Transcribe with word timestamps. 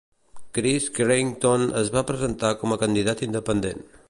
Chris 0.57 0.87
Creighton 0.95 1.67
es 1.83 1.93
va 1.99 2.05
presentar 2.13 2.53
com 2.65 2.75
a 2.79 2.83
candidat 2.87 3.27
independent. 3.31 3.91